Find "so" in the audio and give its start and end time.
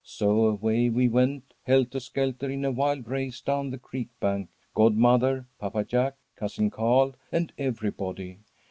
0.03-0.47